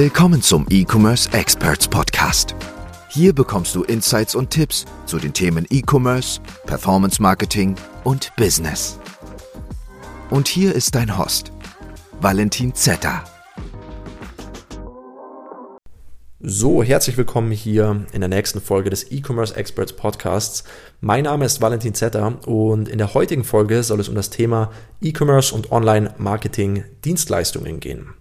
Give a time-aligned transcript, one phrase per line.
[0.00, 2.54] Willkommen zum E-Commerce Experts Podcast.
[3.08, 8.96] Hier bekommst du Insights und Tipps zu den Themen E-Commerce, Performance Marketing und Business.
[10.30, 11.50] Und hier ist dein Host,
[12.20, 13.24] Valentin Zetter.
[16.38, 20.62] So, herzlich willkommen hier in der nächsten Folge des E-Commerce Experts Podcasts.
[21.00, 24.70] Mein Name ist Valentin Zetter und in der heutigen Folge soll es um das Thema
[25.00, 28.14] E-Commerce und Online-Marketing Dienstleistungen gehen.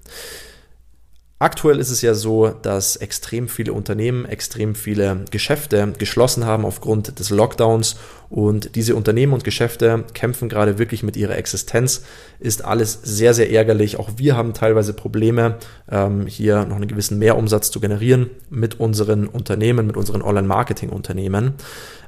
[1.40, 7.20] Aktuell ist es ja so, dass extrem viele Unternehmen, extrem viele Geschäfte geschlossen haben aufgrund
[7.20, 7.98] des Lockdowns
[8.30, 12.04] und diese Unternehmen und Geschäfte kämpfen gerade wirklich mit ihrer Existenz.
[12.40, 14.00] Ist alles sehr, sehr ärgerlich.
[14.00, 15.58] Auch wir haben teilweise Probleme,
[15.92, 21.54] ähm, hier noch einen gewissen Mehrumsatz zu generieren mit unseren Unternehmen, mit unseren Online-Marketing-Unternehmen.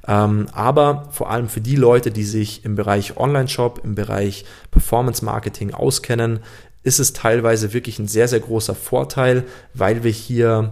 [0.08, 5.74] Ähm, aber vor allem für die Leute, die sich im Bereich Online-Shop, im Bereich Performance-Marketing
[5.74, 6.40] auskennen,
[6.84, 10.72] ist es teilweise wirklich ein sehr, sehr großer Vorteil, weil wir hier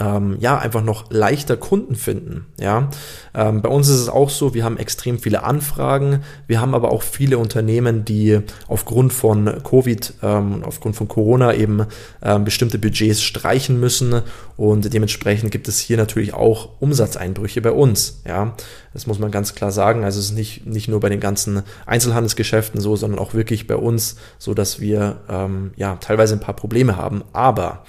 [0.00, 2.46] ähm, ja, einfach noch leichter Kunden finden.
[2.58, 2.90] Ja,
[3.34, 6.22] ähm, bei uns ist es auch so, wir haben extrem viele Anfragen.
[6.46, 11.86] Wir haben aber auch viele Unternehmen, die aufgrund von Covid, ähm, aufgrund von Corona eben
[12.22, 14.22] ähm, bestimmte Budgets streichen müssen
[14.56, 18.22] und dementsprechend gibt es hier natürlich auch Umsatzeinbrüche bei uns.
[18.26, 18.54] Ja,
[18.92, 20.04] das muss man ganz klar sagen.
[20.04, 23.76] Also es ist nicht, nicht nur bei den ganzen Einzelhandelsgeschäften so, sondern auch wirklich bei
[23.76, 27.24] uns so, dass wir ähm, ja teilweise ein paar Probleme haben.
[27.32, 27.84] Aber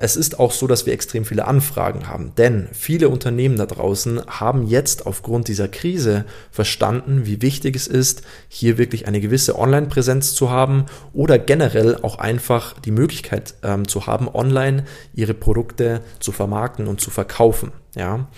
[0.00, 4.22] es ist auch so, dass wir extrem viele Anfragen haben, denn viele Unternehmen da draußen
[4.28, 10.34] haben jetzt aufgrund dieser Krise verstanden, wie wichtig es ist, hier wirklich eine gewisse Online-Präsenz
[10.34, 16.30] zu haben oder generell auch einfach die Möglichkeit ähm, zu haben, online ihre Produkte zu
[16.30, 17.72] vermarkten und zu verkaufen.
[17.96, 18.28] Ja,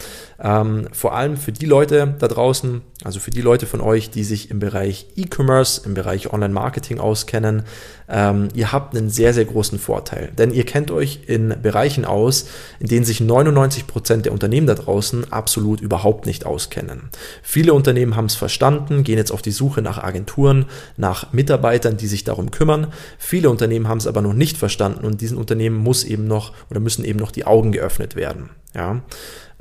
[0.40, 4.22] ähm, vor allem für die Leute da draußen, also für die Leute von euch, die
[4.22, 7.64] sich im Bereich E-Commerce, im Bereich Online-Marketing auskennen,
[8.08, 10.30] ähm, ihr habt einen sehr, sehr großen Vorteil.
[10.38, 12.46] Denn ihr kennt euch in Bereichen aus,
[12.78, 17.10] in denen sich 99 Prozent der Unternehmen da draußen absolut überhaupt nicht auskennen.
[17.42, 22.06] Viele Unternehmen haben es verstanden, gehen jetzt auf die Suche nach Agenturen, nach Mitarbeitern, die
[22.06, 22.86] sich darum kümmern.
[23.18, 26.78] Viele Unternehmen haben es aber noch nicht verstanden und diesen Unternehmen muss eben noch oder
[26.78, 28.50] müssen eben noch die Augen geöffnet werden.
[28.74, 29.02] Ja.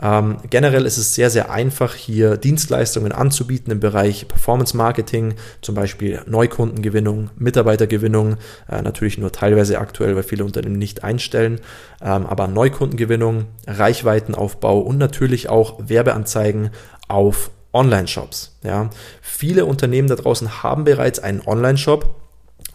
[0.01, 5.75] Ähm, generell ist es sehr, sehr einfach, hier Dienstleistungen anzubieten im Bereich Performance Marketing, zum
[5.75, 8.37] Beispiel Neukundengewinnung, Mitarbeitergewinnung,
[8.69, 11.59] äh, natürlich nur teilweise aktuell, weil viele Unternehmen nicht einstellen,
[12.01, 16.69] ähm, aber Neukundengewinnung, Reichweitenaufbau und natürlich auch Werbeanzeigen
[17.09, 18.57] auf Online-Shops.
[18.63, 18.89] Ja.
[19.21, 22.15] Viele Unternehmen da draußen haben bereits einen Online-Shop,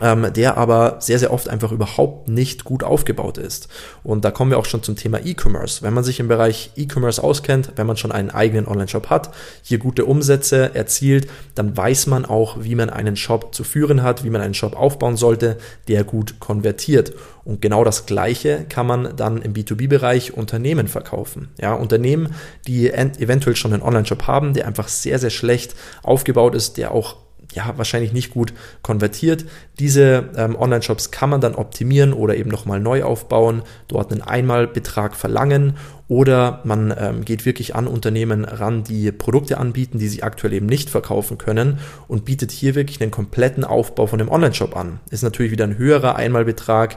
[0.00, 3.68] ähm, der aber sehr, sehr oft einfach überhaupt nicht gut aufgebaut ist.
[4.02, 5.82] Und da kommen wir auch schon zum Thema E-Commerce.
[5.82, 9.30] Wenn man sich im Bereich E-Commerce auskennt, wenn man schon einen eigenen Online-Shop hat,
[9.62, 14.24] hier gute Umsätze erzielt, dann weiß man auch, wie man einen Shop zu führen hat,
[14.24, 17.12] wie man einen Shop aufbauen sollte, der gut konvertiert.
[17.44, 21.50] Und genau das Gleiche kann man dann im B2B-Bereich Unternehmen verkaufen.
[21.60, 22.34] Ja, Unternehmen,
[22.66, 27.23] die eventuell schon einen Online-Shop haben, der einfach sehr, sehr schlecht aufgebaut ist, der auch
[27.54, 29.44] ja, wahrscheinlich nicht gut konvertiert.
[29.78, 35.14] Diese ähm, Online-Shops kann man dann optimieren oder eben nochmal neu aufbauen, dort einen Einmalbetrag
[35.14, 35.76] verlangen
[36.06, 40.66] oder man ähm, geht wirklich an Unternehmen ran, die Produkte anbieten, die sie aktuell eben
[40.66, 41.78] nicht verkaufen können
[42.08, 45.00] und bietet hier wirklich einen kompletten Aufbau von dem Online-Shop an.
[45.10, 46.96] Ist natürlich wieder ein höherer Einmalbetrag,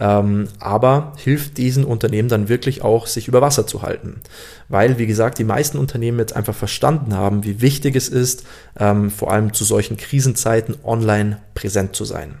[0.00, 4.20] ähm, aber hilft diesen Unternehmen dann wirklich auch, sich über Wasser zu halten.
[4.68, 8.44] Weil, wie gesagt, die meisten Unternehmen jetzt einfach verstanden haben, wie wichtig es ist,
[8.78, 12.38] ähm, vor allem zu solchen Krisenzeiten online präsent zu sein.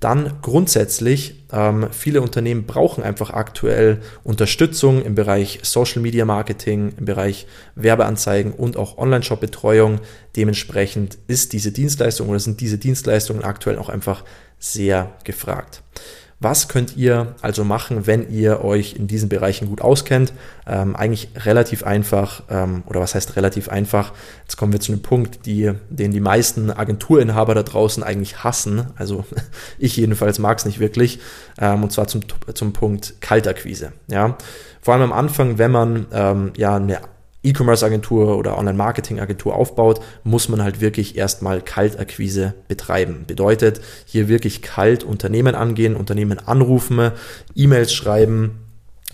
[0.00, 7.06] Dann grundsätzlich, ähm, viele Unternehmen brauchen einfach aktuell Unterstützung im Bereich Social Media Marketing, im
[7.06, 10.00] Bereich Werbeanzeigen und auch Online-Shop-Betreuung.
[10.36, 14.24] Dementsprechend ist diese Dienstleistung oder sind diese Dienstleistungen aktuell auch einfach
[14.58, 15.82] sehr gefragt.
[16.42, 20.32] Was könnt ihr also machen, wenn ihr euch in diesen Bereichen gut auskennt?
[20.66, 24.14] Ähm, eigentlich relativ einfach, ähm, oder was heißt relativ einfach?
[24.44, 28.86] Jetzt kommen wir zu einem Punkt, die, den die meisten Agenturinhaber da draußen eigentlich hassen.
[28.96, 29.26] Also
[29.78, 31.20] ich jedenfalls mag es nicht wirklich.
[31.58, 32.22] Ähm, und zwar zum,
[32.54, 33.92] zum Punkt Kaltakquise.
[34.08, 34.38] Ja?
[34.80, 37.00] Vor allem am Anfang, wenn man ähm, ja eine
[37.42, 43.24] E-Commerce-Agentur oder Online-Marketing-Agentur aufbaut, muss man halt wirklich erstmal Kaltakquise betreiben.
[43.26, 47.12] Bedeutet, hier wirklich kalt Unternehmen angehen, Unternehmen anrufen,
[47.54, 48.69] E-Mails schreiben,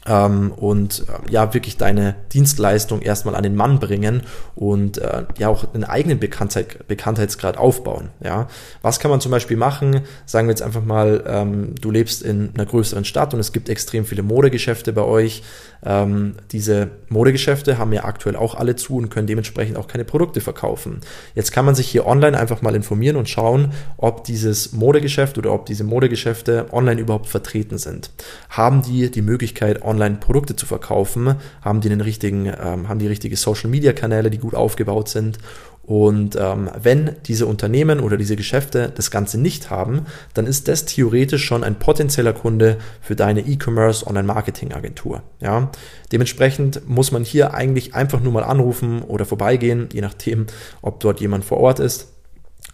[0.06, 4.23] ähm, und äh, ja, wirklich deine Dienstleistung erstmal an den Mann bringen
[4.55, 8.11] und äh, ja auch einen eigenen Bekanntheit, Bekanntheitsgrad aufbauen.
[8.23, 8.49] Ja,
[8.82, 10.03] was kann man zum Beispiel machen?
[10.25, 13.69] Sagen wir jetzt einfach mal, ähm, du lebst in einer größeren Stadt und es gibt
[13.69, 15.43] extrem viele Modegeschäfte bei euch.
[15.85, 20.41] Ähm, diese Modegeschäfte haben ja aktuell auch alle zu und können dementsprechend auch keine Produkte
[20.41, 21.00] verkaufen.
[21.35, 25.53] Jetzt kann man sich hier online einfach mal informieren und schauen, ob dieses Modegeschäft oder
[25.53, 28.11] ob diese Modegeschäfte online überhaupt vertreten sind.
[28.49, 31.37] Haben die die Möglichkeit, online Produkte zu verkaufen?
[31.62, 35.38] Haben die den richtigen, ähm, haben die richtige Social Media Kanäle, die gut aufgebaut sind?
[35.87, 40.84] Und ähm, wenn diese Unternehmen oder diese Geschäfte das Ganze nicht haben, dann ist das
[40.84, 45.22] theoretisch schon ein potenzieller Kunde für deine E-Commerce Online-Marketing-Agentur.
[45.40, 45.70] Ja?
[46.10, 50.46] Dementsprechend muss man hier eigentlich einfach nur mal anrufen oder vorbeigehen, je nachdem,
[50.82, 52.08] ob dort jemand vor Ort ist,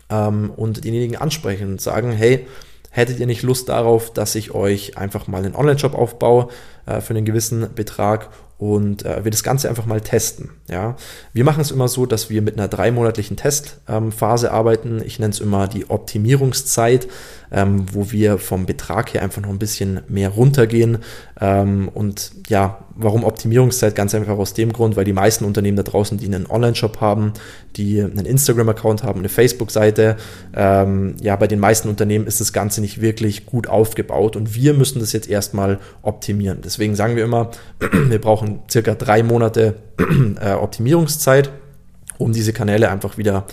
[0.08, 2.46] ähm, und denjenigen ansprechen und sagen, hey,
[2.92, 6.48] hättet ihr nicht Lust darauf, dass ich euch einfach mal einen Online-Shop aufbaue
[6.86, 10.50] äh, für einen gewissen Betrag und äh, wir das Ganze einfach mal testen.
[10.70, 10.94] Ja,
[11.32, 15.02] wir machen es immer so, dass wir mit einer dreimonatlichen Testphase ähm, arbeiten.
[15.04, 17.08] Ich nenne es immer die Optimierungszeit,
[17.50, 20.98] ähm, wo wir vom Betrag her einfach noch ein bisschen mehr runtergehen.
[21.40, 23.94] Ähm, und ja, warum Optimierungszeit?
[23.94, 27.32] Ganz einfach aus dem Grund, weil die meisten Unternehmen da draußen, die einen Online-Shop haben,
[27.76, 30.16] die einen Instagram-Account haben, eine Facebook-Seite,
[30.54, 34.74] ähm, ja, bei den meisten Unternehmen ist das Ganze nicht wirklich gut aufgebaut und wir
[34.74, 36.60] müssen das jetzt erstmal optimieren.
[36.64, 37.50] Deswegen sagen wir immer,
[38.08, 39.76] wir brauchen circa drei Monate
[40.40, 41.50] äh, Optimierungszeit,
[42.18, 43.46] um diese Kanäle einfach wieder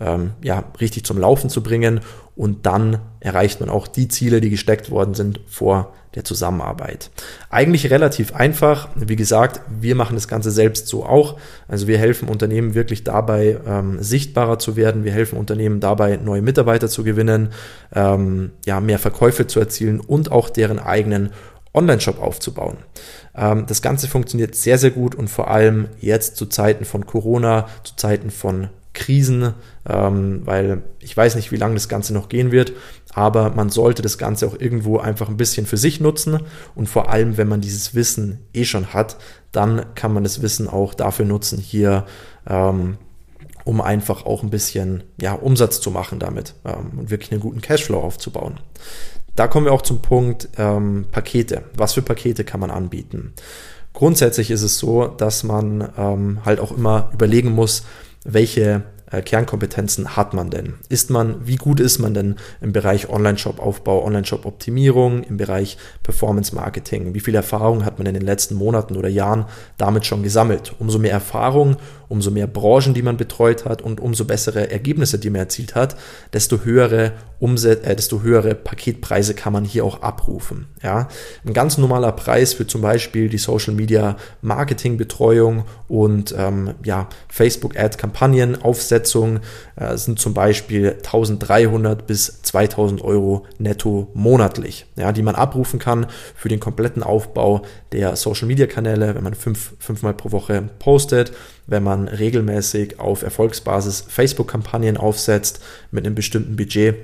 [0.00, 2.00] ähm, ja, richtig zum Laufen zu bringen.
[2.34, 7.10] Und dann erreicht man auch die Ziele, die gesteckt worden sind vor der Zusammenarbeit.
[7.50, 8.88] Eigentlich relativ einfach.
[8.96, 11.38] Wie gesagt, wir machen das Ganze selbst so auch.
[11.68, 15.04] Also wir helfen Unternehmen wirklich dabei, ähm, sichtbarer zu werden.
[15.04, 17.50] Wir helfen Unternehmen dabei, neue Mitarbeiter zu gewinnen,
[17.94, 21.30] ähm, ja, mehr Verkäufe zu erzielen und auch deren eigenen
[21.74, 22.78] Online-Shop aufzubauen.
[23.36, 27.68] Ähm, das Ganze funktioniert sehr, sehr gut und vor allem jetzt zu Zeiten von Corona,
[27.84, 28.68] zu Zeiten von
[29.06, 29.54] Krisen,
[29.88, 32.72] ähm, weil ich weiß nicht, wie lange das Ganze noch gehen wird,
[33.14, 36.40] aber man sollte das Ganze auch irgendwo einfach ein bisschen für sich nutzen
[36.74, 39.16] und vor allem, wenn man dieses Wissen eh schon hat,
[39.52, 42.04] dann kann man das Wissen auch dafür nutzen, hier
[42.48, 42.98] ähm,
[43.64, 47.60] um einfach auch ein bisschen ja, Umsatz zu machen damit ähm, und wirklich einen guten
[47.60, 48.58] Cashflow aufzubauen.
[49.36, 51.62] Da kommen wir auch zum Punkt ähm, Pakete.
[51.76, 53.34] Was für Pakete kann man anbieten?
[53.92, 57.84] Grundsätzlich ist es so, dass man ähm, halt auch immer überlegen muss,
[58.24, 60.74] welche äh, Kernkompetenzen hat man denn?
[60.88, 67.14] Ist man, wie gut ist man denn im Bereich Online-Shop-Aufbau, Online-Shop-Optimierung, im Bereich Performance-Marketing?
[67.14, 70.74] Wie viel Erfahrung hat man in den letzten Monaten oder Jahren damit schon gesammelt?
[70.78, 71.76] Umso mehr Erfahrung,
[72.08, 75.96] umso mehr Branchen, die man betreut hat und umso bessere Ergebnisse, die man erzielt hat,
[76.32, 80.66] desto höhere Umset äh, desto höhere Paketpreise kann man hier auch abrufen.
[80.82, 81.08] Ja,
[81.44, 87.08] ein ganz normaler Preis für zum Beispiel die Social Media Marketing Betreuung und ähm, ja
[87.28, 88.56] Facebook Ad Kampagnen
[88.96, 89.40] Aufsetzung
[89.76, 96.06] äh, sind zum Beispiel 1300 bis 2000 Euro netto monatlich, ja, die man abrufen kann
[96.34, 97.62] für den kompletten Aufbau
[97.92, 101.32] der Social Media Kanäle, wenn man fünf, fünfmal pro Woche postet
[101.68, 105.60] wenn man regelmäßig auf Erfolgsbasis Facebook-Kampagnen aufsetzt
[105.90, 106.94] mit einem bestimmten Budget,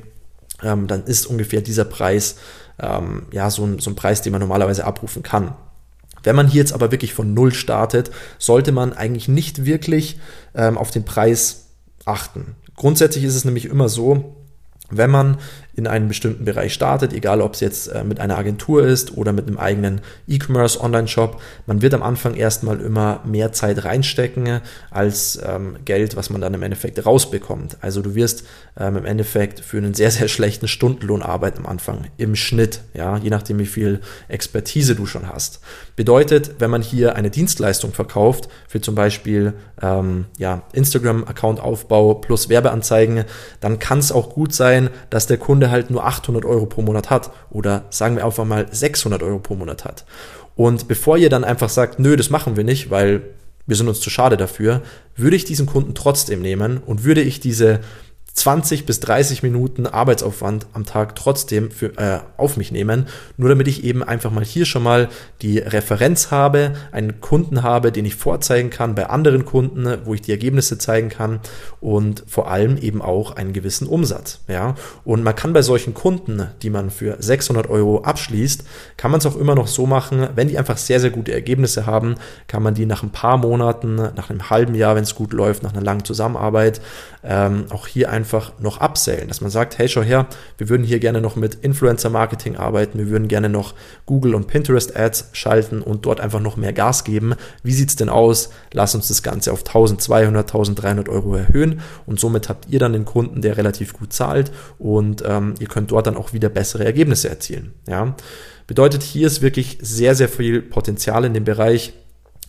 [0.62, 2.36] ähm, dann ist ungefähr dieser Preis
[2.78, 5.54] ähm, ja so ein, so ein Preis, den man normalerweise abrufen kann.
[6.22, 10.20] Wenn man hier jetzt aber wirklich von Null startet, sollte man eigentlich nicht wirklich
[10.54, 11.62] ähm, auf den Preis
[12.06, 12.56] achten.
[12.76, 14.36] Grundsätzlich ist es nämlich immer so,
[14.90, 15.38] wenn man
[15.74, 19.32] in einem bestimmten Bereich startet, egal ob es jetzt äh, mit einer Agentur ist oder
[19.32, 24.60] mit einem eigenen E-Commerce Online-Shop, man wird am Anfang erstmal immer mehr Zeit reinstecken
[24.90, 27.78] als ähm, Geld, was man dann im Endeffekt rausbekommt.
[27.80, 28.44] Also du wirst
[28.78, 33.16] ähm, im Endeffekt für einen sehr, sehr schlechten Stundenlohn arbeiten am Anfang, im Schnitt, ja,
[33.16, 35.60] je nachdem wie viel Expertise du schon hast.
[35.96, 43.24] Bedeutet, wenn man hier eine Dienstleistung verkauft, für zum Beispiel ähm, ja, Instagram-Account-Aufbau plus Werbeanzeigen,
[43.60, 46.82] dann kann es auch gut sein, dass der Kunde Kunde halt nur 800 Euro pro
[46.82, 50.04] Monat hat oder sagen wir einfach mal 600 Euro pro Monat hat.
[50.56, 53.22] Und bevor ihr dann einfach sagt, nö, das machen wir nicht, weil
[53.66, 54.82] wir sind uns zu schade dafür,
[55.14, 57.78] würde ich diesen Kunden trotzdem nehmen und würde ich diese
[58.34, 63.68] 20 bis 30 Minuten Arbeitsaufwand am Tag trotzdem für, äh, auf mich nehmen, nur damit
[63.68, 65.10] ich eben einfach mal hier schon mal
[65.42, 70.22] die Referenz habe, einen Kunden habe, den ich vorzeigen kann bei anderen Kunden, wo ich
[70.22, 71.40] die Ergebnisse zeigen kann
[71.80, 74.40] und vor allem eben auch einen gewissen Umsatz.
[74.48, 78.64] Ja, und man kann bei solchen Kunden, die man für 600 Euro abschließt,
[78.96, 81.84] kann man es auch immer noch so machen, wenn die einfach sehr sehr gute Ergebnisse
[81.84, 82.14] haben,
[82.46, 85.62] kann man die nach ein paar Monaten, nach einem halben Jahr, wenn es gut läuft,
[85.62, 86.80] nach einer langen Zusammenarbeit,
[87.24, 90.84] ähm, auch hier einfach einfach noch upsellen, dass man sagt, hey, schau her, wir würden
[90.84, 93.74] hier gerne noch mit Influencer-Marketing arbeiten, wir würden gerne noch
[94.06, 97.34] Google und Pinterest-Ads schalten und dort einfach noch mehr Gas geben.
[97.64, 98.50] Wie sieht's denn aus?
[98.72, 103.04] Lass uns das Ganze auf 1200, 1300 Euro erhöhen und somit habt ihr dann den
[103.04, 107.28] Kunden, der relativ gut zahlt und ähm, ihr könnt dort dann auch wieder bessere Ergebnisse
[107.28, 107.74] erzielen.
[107.88, 108.14] Ja?
[108.68, 111.92] Bedeutet, hier ist wirklich sehr, sehr viel Potenzial in dem Bereich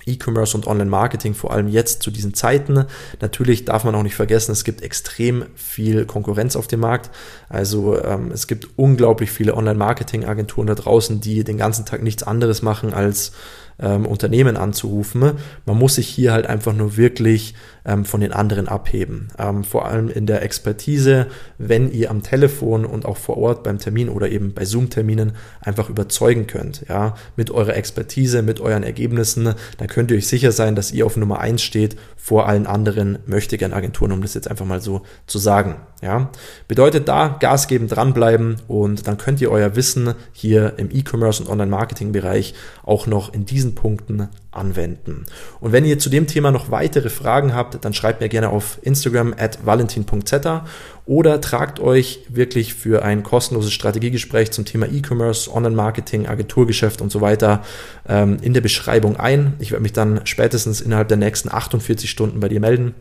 [0.05, 2.85] E-Commerce und Online-Marketing, vor allem jetzt zu diesen Zeiten.
[3.21, 7.09] Natürlich darf man auch nicht vergessen, es gibt extrem viel Konkurrenz auf dem Markt.
[7.49, 12.61] Also ähm, es gibt unglaublich viele Online-Marketing-Agenturen da draußen, die den ganzen Tag nichts anderes
[12.61, 13.31] machen als
[13.79, 15.33] ähm, Unternehmen anzurufen.
[15.65, 19.29] Man muss sich hier halt einfach nur wirklich ähm, von den anderen abheben.
[19.37, 21.27] Ähm, vor allem in der Expertise,
[21.57, 25.89] wenn ihr am Telefon und auch vor Ort beim Termin oder eben bei Zoom-Terminen einfach
[25.89, 30.75] überzeugen könnt, ja, mit eurer Expertise, mit euren Ergebnissen, dann könnt ihr euch sicher sein,
[30.75, 34.65] dass ihr auf Nummer eins steht vor allen anderen möchtegern Agenturen, um das jetzt einfach
[34.65, 35.75] mal so zu sagen.
[36.03, 36.29] Ja,
[36.67, 41.49] bedeutet da Gas geben, dranbleiben und dann könnt ihr euer Wissen hier im E-Commerce und
[41.49, 45.23] Online-Marketing-Bereich auch noch in diesen Punkten anwenden.
[45.61, 48.79] Und wenn ihr zu dem Thema noch weitere Fragen habt, dann schreibt mir gerne auf
[48.81, 50.65] Instagram at valentin.zeta
[51.05, 57.21] oder tragt euch wirklich für ein kostenloses Strategiegespräch zum Thema E-Commerce, Online-Marketing, Agenturgeschäft und so
[57.21, 57.63] weiter
[58.09, 59.53] ähm, in der Beschreibung ein.
[59.59, 62.93] Ich werde mich dann spätestens innerhalb der nächsten 48 Stunden bei dir melden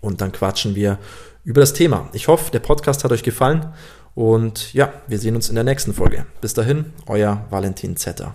[0.00, 0.98] und dann quatschen wir
[1.48, 2.10] über das Thema.
[2.12, 3.72] Ich hoffe, der Podcast hat euch gefallen
[4.14, 6.26] und ja, wir sehen uns in der nächsten Folge.
[6.42, 8.34] Bis dahin, euer Valentin Zetter.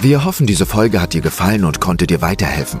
[0.00, 2.80] Wir hoffen, diese Folge hat dir gefallen und konnte dir weiterhelfen.